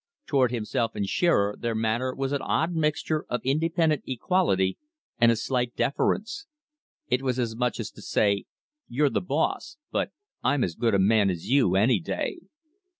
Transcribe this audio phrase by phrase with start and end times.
[0.25, 4.79] Toward himself and Shearer their manner was an odd mixture of independent equality
[5.19, 6.47] and a slight deference.
[7.09, 8.45] It was as much as to say,
[8.87, 10.09] "You're the boss, but
[10.43, 12.39] I'm as good a man as you any day."